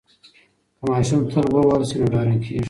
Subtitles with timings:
[0.77, 2.59] که ماشوم تل ووهل سي نو ډارن کیږي.